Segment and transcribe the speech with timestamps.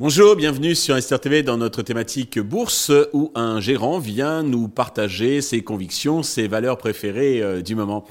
[0.00, 5.40] Bonjour, bienvenue sur Esther TV dans notre thématique bourse où un gérant vient nous partager
[5.40, 8.04] ses convictions, ses valeurs préférées euh, du moment.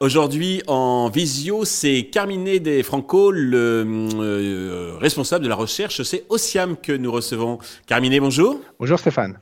[0.00, 6.02] Aujourd'hui en visio, c'est Carmine De Franco, le euh, responsable de la recherche.
[6.02, 7.58] C'est Osiam que nous recevons.
[7.86, 8.60] Carmine, bonjour.
[8.80, 9.38] Bonjour Stéphane.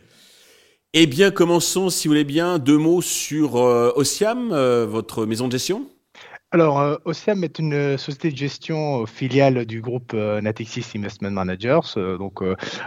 [0.93, 4.49] Eh bien, commençons, si vous voulez bien, deux mots sur euh, Osiam,
[4.87, 5.89] votre maison de gestion.
[6.53, 11.31] Alors, euh, OCM est une euh, société de gestion euh, filiale du groupe Natixis Investment
[11.31, 11.79] Managers.
[12.19, 12.43] donc,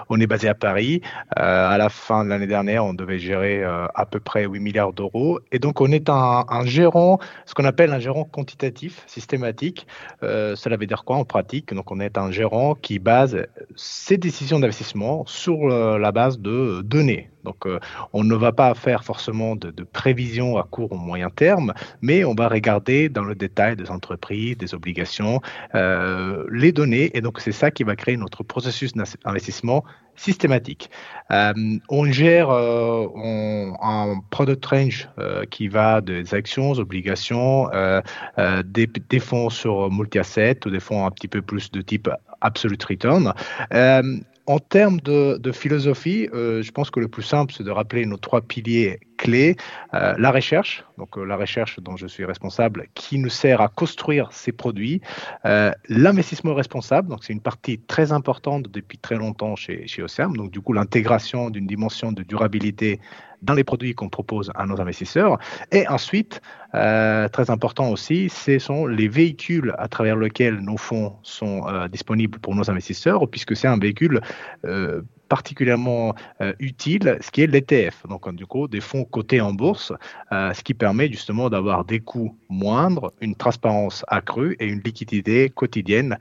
[0.09, 1.01] on est basé à Paris.
[1.37, 5.39] à la fin de l'année dernière, on devait gérer à peu près 8 milliards d'euros.
[5.53, 9.87] Et donc, on est un, gérant, ce qu'on appelle un gérant quantitatif, systématique.
[10.21, 11.73] cela veut dire quoi en pratique?
[11.73, 17.29] Donc, on est un gérant qui base ses décisions d'investissement sur la base de données.
[17.43, 17.67] Donc,
[18.13, 22.23] on ne va pas faire forcément de, de prévision à court ou moyen terme, mais
[22.23, 25.41] on va regarder dans le détail des entreprises, des obligations,
[25.75, 27.11] euh, les données.
[27.15, 29.83] Et donc, c'est ça qui va créer notre processus d'investissement
[30.15, 30.91] systématique.
[31.31, 31.53] Euh,
[31.89, 33.07] on gère euh,
[33.81, 35.09] un product range
[35.49, 37.69] qui va des actions, obligations,
[38.65, 42.09] des, des, fonds sur multi-assets ou des fonds un petit peu plus de type
[42.41, 43.33] absolute return.
[44.45, 48.17] En termes de, philosophie, euh, je pense que le plus simple, c'est de rappeler nos
[48.17, 49.55] trois piliers clés.
[49.93, 53.67] Euh, la recherche, donc euh, la recherche dont je suis responsable, qui nous sert à
[53.67, 55.01] construire ces produits.
[55.89, 60.03] L'investissement responsable, donc c'est une partie très importante depuis très longtemps chez, chez.
[60.35, 62.99] Donc du coup, l'intégration d'une dimension de durabilité
[63.43, 65.37] dans les produits qu'on propose à nos investisseurs.
[65.71, 66.41] Et ensuite,
[66.73, 71.87] euh, très important aussi, ce sont les véhicules à travers lesquels nos fonds sont euh,
[71.87, 74.21] disponibles pour nos investisseurs, puisque c'est un véhicule
[74.65, 75.01] euh,
[75.35, 76.15] particulièrement
[76.59, 79.91] utile, ce qui est l'ETF, donc du coup des fonds cotés en bourse,
[80.31, 86.17] ce qui permet justement d'avoir des coûts moindres, une transparence accrue et une liquidité quotidienne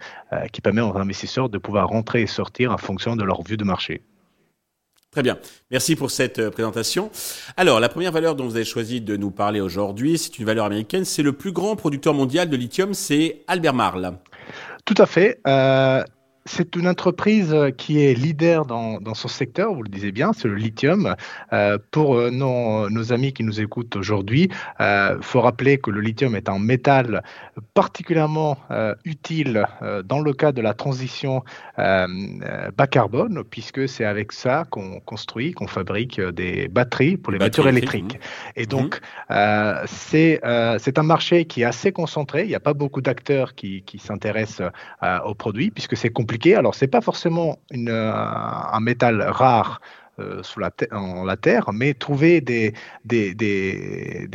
[0.52, 3.64] qui permet aux investisseurs de pouvoir rentrer et sortir en fonction de leur vue de
[3.64, 4.02] marché.
[5.12, 5.38] Très bien.
[5.70, 7.10] Merci pour cette euh, présentation.
[7.58, 10.64] Alors, la première valeur dont vous avez choisi de nous parler aujourd'hui, c'est une valeur
[10.64, 11.04] américaine.
[11.04, 14.14] C'est le plus grand producteur mondial de lithium, c'est Albert Marle.
[14.86, 15.38] Tout à fait.
[15.46, 16.02] Euh,
[16.44, 20.56] c'est une entreprise qui est leader dans, son secteur, vous le disiez bien, c'est le
[20.56, 21.14] lithium.
[21.52, 24.48] Euh, pour euh, nos, amis qui nous écoutent aujourd'hui,
[24.80, 27.22] il euh, faut rappeler que le lithium est un métal
[27.74, 28.56] particulièrement
[29.04, 29.66] utile
[30.04, 31.42] dans le cas de la transition
[31.76, 37.68] bas carbone, puisque c'est avec ça qu'on construit, qu'on fabrique des batteries pour les voitures
[37.68, 38.18] électriques.
[38.56, 39.34] Et donc, mmh.
[39.86, 43.98] c'est un marché qui est assez concentré, il n'y a pas beaucoup d'acteurs qui, qui
[43.98, 44.70] s'intéressent
[45.24, 49.80] aux produits, puisque c'est compliqué alors, ce n'est pas forcément euh, un métal rare
[50.18, 50.70] euh, sous la
[51.36, 52.74] Terre, mais trouver des,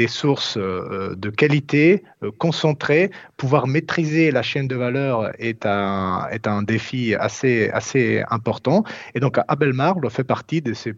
[0.08, 2.04] sources euh, de qualité
[2.40, 8.84] concentrées, pouvoir maîtriser la chaîne de valeur est un, est un défi assez, assez important.
[9.14, 10.96] Et donc, Abelmar fait partie de ces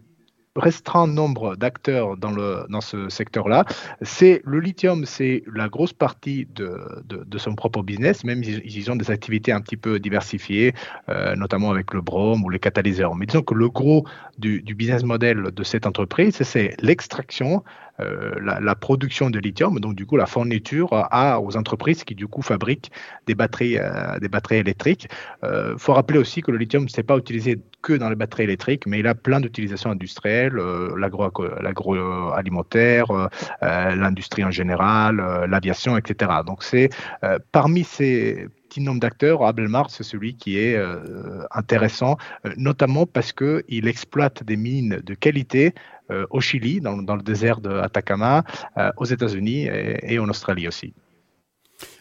[0.56, 3.64] restreint nombre d'acteurs dans, le, dans ce secteur-là.
[4.02, 8.96] C'est le lithium, c'est la grosse partie de, de, son propre business, même ils, ont
[8.96, 10.74] des activités un petit peu diversifiées,
[11.08, 13.14] euh, notamment avec le brome ou les catalyseurs.
[13.14, 14.04] Mais disons que le gros
[14.38, 17.62] du, du business model de cette entreprise, c'est l'extraction,
[18.00, 22.26] euh, la, production de lithium, donc du coup la fourniture à, aux entreprises qui du
[22.26, 22.90] coup fabriquent
[23.26, 25.08] des batteries, euh, des batteries électriques.
[25.42, 28.16] Il euh, faut rappeler aussi que le lithium ne s'est pas utilisé que dans les
[28.16, 30.54] batteries électriques, mais il a plein d'utilisations industrielles,
[30.96, 33.06] l'agroalimentaire,
[33.62, 35.16] l'industrie en général,
[35.48, 36.30] l'aviation, etc.
[36.46, 36.90] Donc c'est
[37.52, 40.80] parmi ces petit nombre d'acteurs, Abelmar, c'est celui qui est
[41.50, 42.16] intéressant,
[42.56, 45.74] notamment parce qu'il exploite des mines de qualité
[46.10, 48.42] euh, au Chili, dans, le désert de Atacama,
[48.76, 49.68] euh, aux États-Unis
[50.02, 50.92] et, en Australie aussi.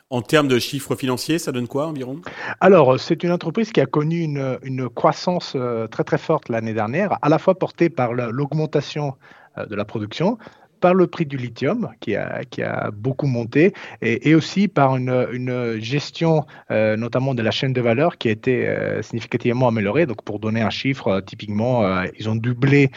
[0.09, 2.19] En termes de chiffres financiers, ça donne quoi environ?
[2.59, 6.73] Alors, c'est une entreprise qui a connu une, une croissance euh, très très forte l'année
[6.73, 9.13] dernière, à la fois portée par l'augmentation
[9.57, 10.37] de la production,
[10.79, 15.27] par le prix du lithium qui a, qui a beaucoup monté et, aussi par une,
[15.31, 20.05] une gestion euh, notamment de la chaîne de valeur qui a été euh, significativement améliorée.
[20.05, 21.83] Donc pour donner un chiffre, euh, typiquement,
[22.17, 22.91] ils ont doublé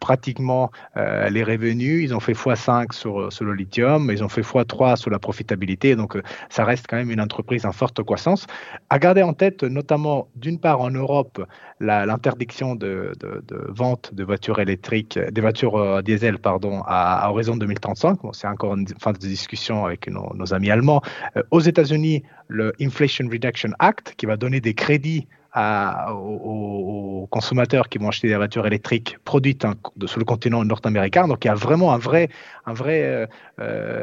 [0.00, 4.96] pratiquement les revenus, ils ont fait x5 sur, sur le lithium, ils ont fait x3
[4.96, 5.96] sur la profitabilité.
[5.96, 6.16] Donc
[6.48, 8.46] ça reste quand même une entreprise en forte croissance.
[8.90, 11.44] À garder en tête notamment d'une part en Europe
[11.80, 17.56] l'interdiction de, de, de, vente de voitures électriques, des voitures diesel pardon, à à horizon
[17.56, 18.18] 2035.
[18.32, 21.00] c'est encore une fin de discussion avec nos, amis allemands.
[21.36, 25.26] Euh, aux États-Unis, le Inflation Reduction Act, qui va donner des crédits
[25.56, 29.64] aux, consommateurs qui vont acheter des voitures électriques produites
[30.04, 31.28] sur le continent nord-américain.
[31.28, 32.28] Donc il y a vraiment un vrai,
[32.66, 33.28] un vrai,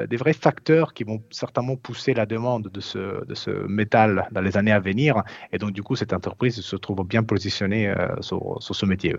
[0.10, 4.42] des vrais facteurs qui vont certainement pousser la demande de ce, de ce métal dans
[4.42, 5.24] les années à venir.
[5.52, 9.16] Et donc du coup, cette entreprise se trouve bien positionnée sur, sur ce métier.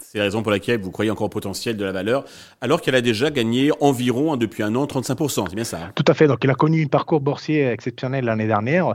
[0.00, 2.24] C'est la raison pour laquelle vous croyez encore au potentiel de la valeur,
[2.60, 5.46] alors qu'elle a déjà gagné environ, hein, depuis un an, 35%.
[5.48, 5.92] C'est bien ça hein?
[5.94, 6.26] Tout à fait.
[6.26, 8.94] Donc, il a connu un parcours boursier exceptionnel l'année dernière.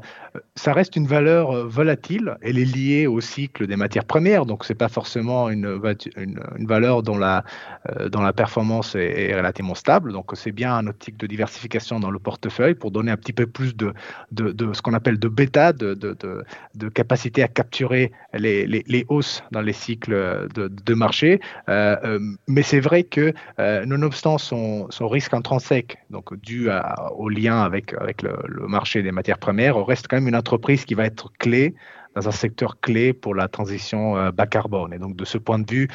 [0.55, 2.37] Ça reste une valeur euh, volatile.
[2.41, 4.45] Elle est liée au cycle des matières premières.
[4.45, 5.79] Donc, ce n'est pas forcément une,
[6.59, 7.43] valeur dont la,
[7.89, 10.13] euh, performance est, relativement stable.
[10.13, 13.47] Donc, c'est bien un optique de diversification dans le portefeuille pour donner un petit peu
[13.47, 13.93] plus de,
[14.37, 20.93] ce qu'on appelle de bêta, de, capacité à capturer les, hausses dans les cycles de
[20.93, 21.39] marché.
[21.69, 26.69] Euh, mais c'est vrai que, nonobstant son, risque intrinsèque, donc dû
[27.17, 30.93] au lien avec, avec le, marché des matières premières, reste quand même une entreprise qui
[30.93, 31.75] va être clé
[32.15, 34.91] dans un secteur clé pour la transition bas carbone.
[34.93, 35.87] Et donc, de ce point de vue,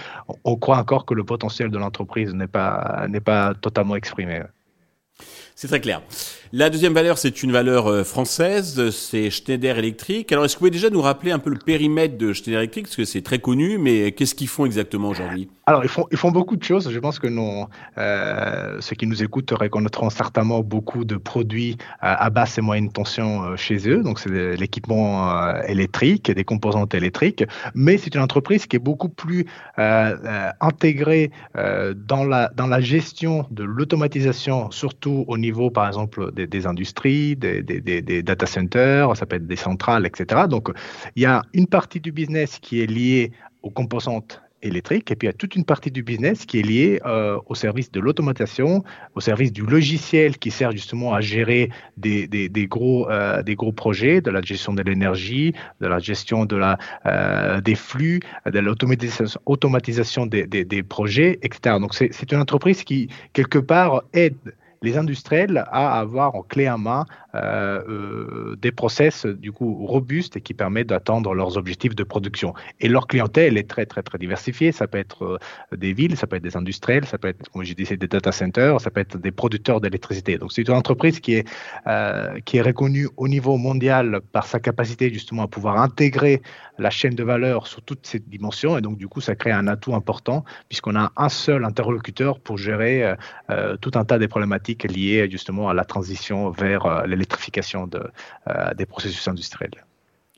[0.45, 4.43] on, croit encore que le potentiel de l'entreprise n'est pas, n'est pas totalement exprimé.
[5.63, 6.03] C'est très clair.
[6.55, 10.31] La deuxième valeur, c'est une valeur euh, française, c'est Schneider Electric.
[10.33, 12.87] Alors, est-ce que vous pouvez déjà nous rappeler un peu le périmètre de Schneider Electric?
[12.87, 15.49] Parce que c'est très connu, mais qu'est-ce qu'ils font exactement aujourd'hui?
[15.65, 16.91] Alors, ils font, ils font beaucoup de choses.
[16.91, 22.29] Je pense que non, euh, ceux qui nous écoutent reconnaîtront certainement beaucoup de produits à
[22.29, 24.03] basse et moyenne tension euh, chez eux.
[24.03, 27.45] Donc, c'est l'équipement électrique, des composantes électriques.
[27.75, 33.63] Mais c'est une entreprise qui est beaucoup plus intégrée dans, la, dans la gestion de
[33.63, 39.57] l'automatisation, surtout au niveau, par exemple, des, industries, des, data centers, ça peut être des
[39.57, 40.43] centrales, etc.
[40.49, 40.71] Donc,
[41.17, 43.33] il y a une partie du business qui est liée
[43.63, 46.63] aux composantes électriques, et puis il y a toute une partie du business qui est
[46.63, 48.85] liée euh, au service de l'automatisation,
[49.15, 52.29] au service du logiciel qui sert justement à gérer des,
[52.69, 56.79] gros, euh, des gros projets, de la gestion de l'énergie, de la gestion de la,
[57.07, 61.77] euh, des flux, de l'automatisation automatisation des, des, projets, etc.
[61.81, 64.37] Donc c'est une entreprise qui, quelque part, aide
[64.83, 70.37] les industriels à avoir en clé en main euh, euh, des process du coup robustes
[70.37, 72.53] et qui permettent d'atteindre leurs objectifs de production.
[72.81, 74.71] Et leur clientèle est très très très diversifiée.
[74.71, 77.65] Ça peut être euh, des villes, ça peut être des industriels, ça peut être, comme
[77.65, 80.37] je disais, des data centers, ça peut être des producteurs d'électricité.
[80.37, 81.49] Donc c'est une entreprise qui est
[82.45, 86.43] qui est reconnue au niveau mondial par sa capacité justement à pouvoir intégrer
[86.79, 88.79] la chaîne de valeur sur toutes ces dimensions.
[88.79, 92.59] Et donc du coup, ça crée un atout important puisqu'on a un seul interlocuteur pour
[92.59, 93.15] gérer
[93.81, 98.03] tout un tas de problématiques liées justement à la transition vers euh, l'électrification de,
[98.49, 99.85] euh, des processus industriels.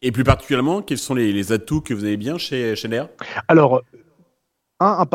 [0.02, 2.88] Et plus particulièrement, quels sont les, atouts que vous avez bien chez, chez
[3.48, 3.82] Alors,
[4.80, 5.06] un en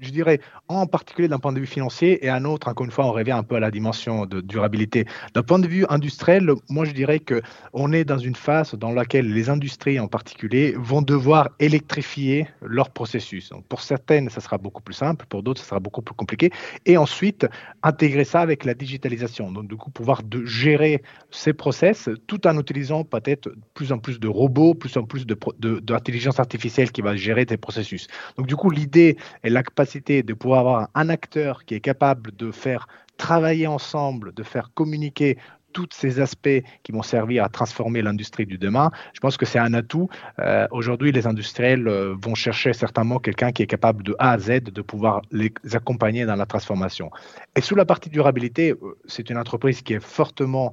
[0.00, 3.06] je dirais en particulier d'un point de vue financier et un autre, encore une fois,
[3.06, 5.04] on revient un peu à la dimension de durabilité.
[5.34, 8.92] D'un point de vue industriel, moi je dirais que on est dans une phase dans
[8.92, 13.50] laquelle les industries en particulier vont devoir électrifier leur processus.
[13.50, 16.50] Donc, pour certaines, ça sera beaucoup plus simple, pour d'autres, ça sera beaucoup plus compliqué.
[16.86, 17.46] Et ensuite,
[17.82, 19.52] intégrer ça avec la digitalisation.
[19.52, 24.18] Donc, du coup, pouvoir de gérer ces process tout en utilisant peut-être plus en plus
[24.18, 28.06] de robots, plus en plus d'intelligence de, artificielle qui va gérer ces processus.
[28.36, 32.50] Donc, du coup, et la capacité de pouvoir avoir un acteur qui est capable de
[32.50, 32.86] faire
[33.16, 35.38] travailler ensemble, de faire communiquer
[35.76, 39.58] tous ces aspects qui vont servir à transformer l'industrie du demain, je pense que c'est
[39.58, 40.08] un atout.
[40.38, 44.38] Euh, aujourd'hui, les industriels euh, vont chercher certainement quelqu'un qui est capable de A à
[44.38, 47.10] Z de pouvoir les accompagner dans la transformation.
[47.56, 50.72] Et sous la partie durabilité, euh, c'est une entreprise qui est fortement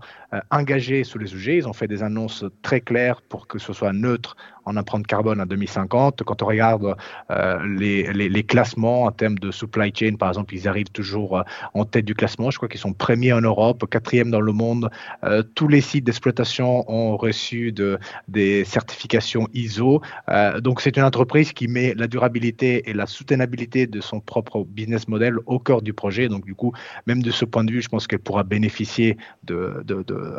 [0.52, 1.58] engagée sous les sujets.
[1.58, 5.42] Ils ont fait des annonces très claires pour que ce soit neutre en empreinte carbone
[5.42, 6.24] en 2050.
[6.24, 6.96] Quand on regarde
[7.30, 11.44] les, les, classements en termes de supply chain, par exemple, ils arrivent toujours
[11.74, 12.52] en tête du classement.
[12.52, 14.90] Je crois qu'ils sont premiers en Europe, quatrième dans le monde
[15.24, 20.02] euh, tous les sites d'exploitation ont reçu de, des certifications ISO.
[20.30, 24.64] Euh, donc c'est une entreprise qui met la durabilité et la soutenabilité de son propre
[24.64, 26.28] business model au cœur du projet.
[26.28, 26.74] Donc du coup,
[27.08, 29.84] même de ce point de vue, je pense qu'elle pourra bénéficier de,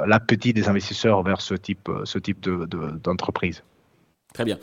[0.06, 2.40] l'appétit des investisseurs vers ce type, ce type
[3.02, 3.62] d'entreprise.
[4.34, 4.58] Très bien.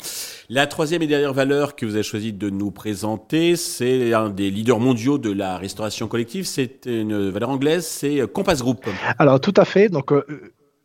[0.49, 4.51] La troisième et dernière valeur que vous avez choisi de nous présenter, c'est un des
[4.51, 6.45] leaders mondiaux de la restauration collective.
[6.45, 8.85] C'est une valeur anglaise, c'est Compass Group.
[9.17, 9.87] Alors tout à fait.
[9.87, 10.25] Donc euh,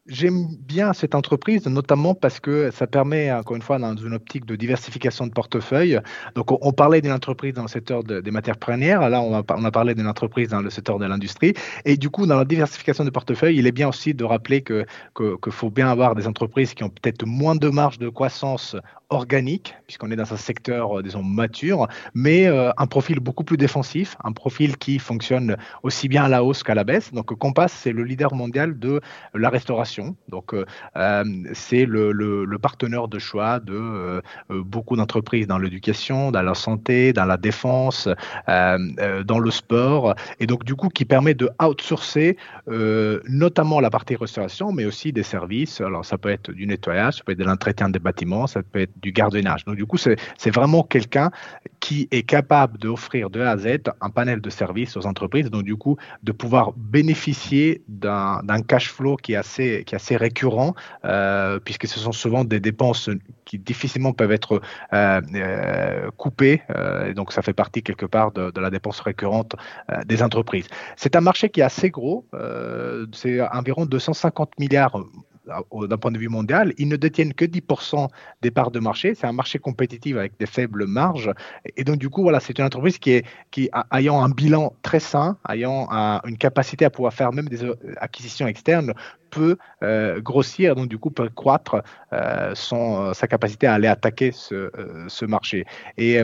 [0.08, 4.46] J'aime bien cette entreprise, notamment parce que ça permet, encore une fois, dans une optique
[4.46, 6.00] de diversification de portefeuille.
[6.36, 9.08] Donc, on, parlait d'une entreprise dans le secteur des matières premières.
[9.08, 11.54] Là, on a, parlé d'une entreprise dans le secteur de l'industrie.
[11.84, 14.86] Et du coup, dans la diversification de portefeuille, il est bien aussi de rappeler que
[15.16, 18.76] qu'il faut bien avoir des entreprises qui ont peut-être moins de marge de croissance
[19.08, 23.56] organique, puisqu'on est dans un secteur, euh, disons, mature, mais euh, un profil beaucoup plus
[23.56, 27.12] défensif, un profil qui fonctionne aussi bien à la hausse qu'à la baisse.
[27.12, 29.00] Donc, Compass, c'est le leader mondial de
[29.34, 29.95] la restauration
[30.28, 30.54] Donc,
[31.52, 37.36] c'est le, partenaire de choix de beaucoup d'entreprises dans l'éducation, dans la santé, dans la
[37.36, 38.08] défense,
[38.46, 42.36] dans le sport, et donc du coup qui permet de outsourcer
[42.66, 45.80] notamment la partie restauration, mais aussi des services.
[45.80, 48.80] Alors, ça peut être du nettoyage, ça peut être de l'entretien des bâtiments, ça peut
[48.80, 49.64] être du gardiennage.
[49.64, 51.30] Donc, du coup, c'est vraiment quelqu'un
[51.80, 55.62] qui est capable d'offrir de A à Z un panel de services aux entreprises, donc
[55.62, 60.74] du coup, de pouvoir bénéficier d'un cash flow qui est assez, qui est assez récurrent,
[61.04, 63.08] euh, puisque ce sont souvent des dépenses
[63.44, 64.60] qui difficilement peuvent être
[64.92, 66.62] euh, euh, coupées,
[67.08, 69.54] et donc ça fait partie quelque part de, la dépense récurrente
[70.06, 70.66] des entreprises.
[70.96, 72.26] C'est un marché qui est assez gros,
[73.12, 74.98] c'est environ 250 milliards
[75.46, 78.08] d'un point de vue mondial, ils ne détiennent que 10%
[78.42, 79.14] des parts de marché.
[79.14, 81.30] C'est un marché compétitif avec des faibles marges.
[81.76, 85.00] Et donc, du coup, voilà, c'est une entreprise qui, est, qui ayant un bilan très
[85.00, 85.88] sain, ayant
[86.24, 87.60] une capacité à pouvoir faire même des
[87.98, 88.92] acquisitions externes,
[89.82, 95.24] euh, grossir, donc du coup peut croître euh, son, sa capacité à aller attaquer ce,
[95.24, 95.64] marché.
[95.96, 96.22] Et,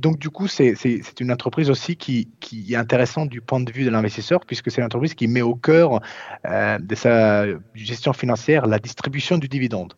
[0.00, 0.74] donc du coup, c'est
[1.20, 4.80] une entreprise aussi qui, qui, est intéressante du point de vue de l'investisseur, puisque c'est
[4.80, 6.00] une entreprise qui met au cœur
[6.44, 9.94] de sa gestion financière la distribution du dividende.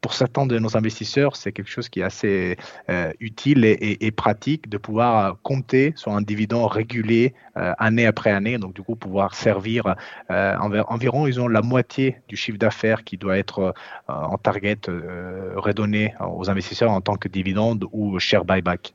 [0.00, 2.56] Pour certains de nos investisseurs, c'est quelque chose qui est assez
[2.90, 8.58] euh, utile et, pratique de pouvoir compter sur un dividende régulier euh, année après année.
[8.58, 9.94] Donc, du coup, pouvoir servir
[10.30, 10.56] euh,
[10.88, 11.93] environ, ils ont la moitié
[12.28, 13.74] du chiffre d'affaires qui doit être
[14.08, 18.94] en target redonné aux investisseurs en tant que dividende ou share buyback.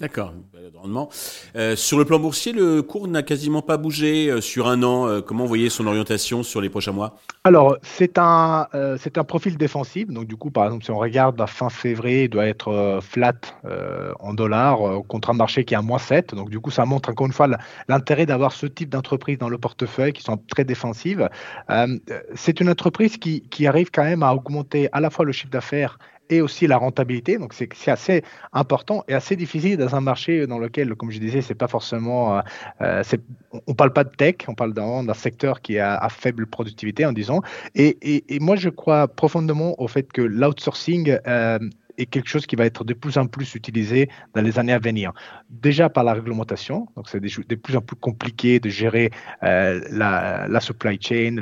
[0.00, 0.32] D'accord,
[0.80, 1.10] rendement.
[1.56, 5.06] Euh, sur le plan boursier, le cours n'a quasiment pas bougé euh, sur un an.
[5.06, 7.16] Euh, comment vous son orientation sur les prochains mois?
[7.44, 8.66] Alors, c'est un,
[8.98, 10.08] c'est un profil défensif.
[10.08, 13.34] Donc, du coup, par exemple, si on regarde la fin février, il doit être flat
[14.20, 16.34] en dollars contre un marché qui est à moins 7.
[16.34, 17.48] Donc, du coup, ça montre encore une fois
[17.88, 21.28] l'intérêt d'avoir ce type d'entreprise dans le portefeuille qui sont très défensives.
[22.34, 25.50] c'est une entreprise qui, qui arrive quand même à augmenter à la fois le chiffre
[25.50, 25.98] d'affaires
[26.30, 27.36] et aussi la rentabilité.
[27.36, 28.22] Donc c'est assez
[28.52, 32.38] important et assez difficile dans un marché dans lequel, comme je disais, c'est pas forcément,
[32.38, 32.40] euh,
[32.80, 33.02] euh
[33.66, 37.12] on parle pas de tech, on parle d'un secteur qui a à, faible productivité en
[37.12, 37.42] disant.
[37.74, 41.58] Et, et, moi je crois profondément au fait que l'outsourcing euh,
[42.00, 44.78] est quelque chose qui va être de plus en plus utilisé dans les années à
[44.78, 45.12] venir.
[45.50, 49.10] Déjà par la réglementation, donc c'est de plus en plus compliqué de gérer
[49.42, 51.36] euh, la, supply chain,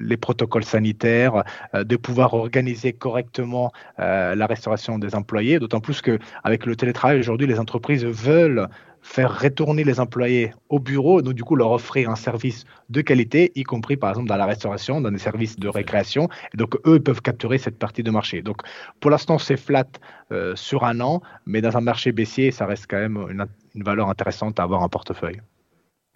[0.00, 6.02] les protocoles sanitaires, euh, de pouvoir organiser correctement euh, la restauration des employés, d'autant plus
[6.02, 8.68] qu'avec le télétravail aujourd'hui, les entreprises veulent
[9.02, 13.52] faire retourner les employés au bureau, donc du coup leur offrir un service de qualité,
[13.54, 16.28] y compris par exemple dans la restauration, dans des services de récréation.
[16.52, 18.42] Et donc eux peuvent capturer cette partie de marché.
[18.42, 18.62] Donc
[19.00, 19.86] pour l'instant c'est flat
[20.32, 23.46] euh, sur un an, mais dans un marché baissier, ça reste quand même une,
[23.82, 25.40] valeur intéressante à avoir en portefeuille.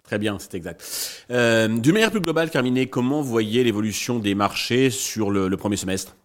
[0.03, 1.25] Très bien, c'est exact.
[1.31, 6.15] Euh, D'une manière plus globale, Carminé, comment voyez l'évolution des marchés sur le premier semestre?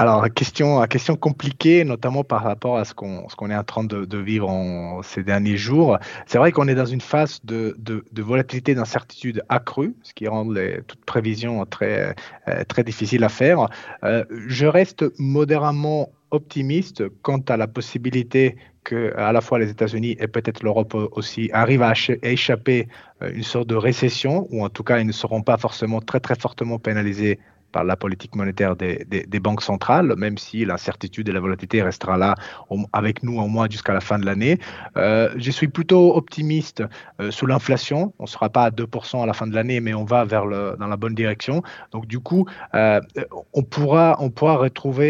[0.00, 5.00] Alors, question, question compliquée, notamment par rapport à ce qu'on est en train de, vivre
[5.02, 5.98] ces derniers jours.
[6.26, 7.76] C'est vrai qu'on est dans une phase de,
[8.16, 12.14] volatilité, d'incertitude accrue, ce qui rend les, toute prévision très,
[12.46, 13.68] euh, très difficile à faire.
[14.04, 20.16] Euh, je reste modérément optimiste quant à la possibilité que à la fois les États-Unis
[20.20, 22.86] et peut-être l'Europe aussi arrivent à échapper
[23.22, 26.20] euh, une sorte de récession, ou en tout cas ils ne seront pas forcément très
[26.20, 27.40] très fortement pénalisés
[27.72, 32.34] par la politique monétaire des, banques centrales, même si l'incertitude et la volatilité restera là
[32.92, 34.58] avec nous au moins jusqu'à la fin de l'année.
[34.96, 36.82] Euh, je suis plutôt optimiste
[37.20, 38.12] euh, sous l'inflation.
[38.18, 40.46] On ne sera pas à 2% à la fin de l'année, mais on va vers
[40.78, 41.62] dans la bonne direction.
[41.92, 43.00] Donc du coup, euh,
[43.52, 45.08] on, pourra, on pourra retrouver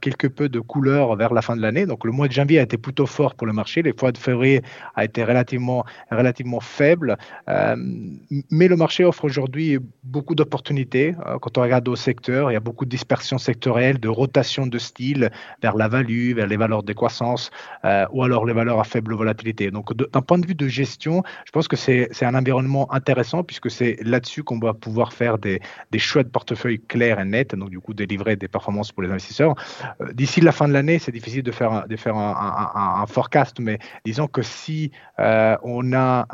[0.00, 1.86] quelque peu de couleur vers la fin de l'année.
[1.86, 3.82] Donc le mois de janvier a été plutôt fort pour le marché.
[3.82, 4.62] Les mois de février
[4.94, 7.16] a été relativement, relativement faible.
[7.46, 11.14] mais le marché offre aujourd'hui beaucoup d'opportunités.
[11.40, 14.78] quand on regarde au secteur, il y a beaucoup de dispersion sectorielle, de rotation de
[14.78, 15.30] style
[15.62, 17.50] vers la value, vers les valeurs de croissance
[17.84, 19.70] euh, ou alors les valeurs à faible volatilité.
[19.70, 23.70] Donc, d'un point de vue de gestion, je pense que c'est un environnement intéressant puisque
[23.70, 27.70] c'est là-dessus qu'on va pouvoir faire des, des choix de portefeuille clairs et nets, donc
[27.70, 29.54] du coup délivrer des performances pour les investisseurs.
[30.00, 33.60] Euh, d'ici la fin de l'année, c'est difficile de faire, de faire un, un, forecast,
[33.60, 36.26] mais disons que si euh, on a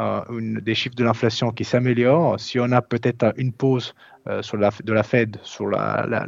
[0.62, 3.94] des chiffres de l'inflation qui s'améliorent, si on a peut-être une pause
[4.40, 5.66] sur la, de la Fed sur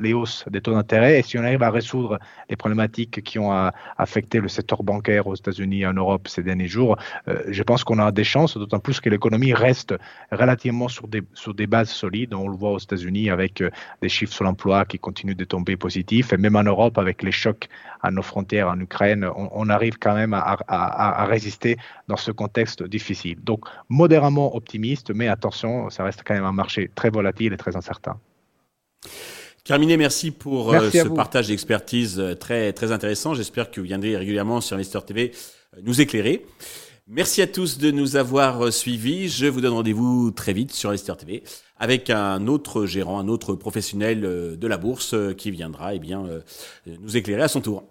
[0.01, 2.19] les hausses des taux d'intérêt et si on arrive à résoudre
[2.51, 3.53] les problématiques qui ont
[3.97, 6.97] affecté le secteur bancaire aux États-Unis et en Europe ces derniers jours,
[7.29, 9.95] euh, je pense qu'on a des chances, d'autant plus que l'économie reste
[10.31, 12.35] relativement sur des, sur des bases solides.
[12.35, 13.71] On le voit aux États-Unis avec euh,
[14.03, 17.33] des chiffres sur l'emploi qui continuent de tomber positifs et même en Europe avec les
[17.33, 17.69] chocs
[18.03, 22.31] à nos frontières en Ukraine, on, arrive quand même à, à, à, résister dans ce
[22.33, 23.39] contexte difficile.
[23.43, 27.77] Donc modérément optimiste, mais attention, ça reste quand même un marché très volatile et très
[27.77, 27.84] incertain.
[29.65, 33.35] Carminé, merci pour ce partage d'expertise très, très intéressant.
[33.35, 35.33] J'espère que vous viendrez régulièrement sur Investor TV
[35.83, 36.45] nous éclairer.
[37.07, 39.29] Merci à tous de nous avoir suivis.
[39.29, 41.43] Je vous donne rendez-vous très vite sur Lester TV
[41.77, 45.99] avec un autre gérant, un autre professionnel euh, de la bourse euh, qui viendra eh
[45.99, 46.41] bien, euh,
[47.01, 47.85] nous éclairer à son tour.